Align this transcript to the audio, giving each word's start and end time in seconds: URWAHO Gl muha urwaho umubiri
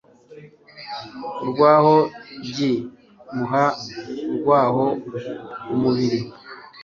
URWAHO 1.47 1.95
Gl 2.55 2.69
muha 3.35 3.65
urwaho 4.29 4.85
umubiri 5.73 6.19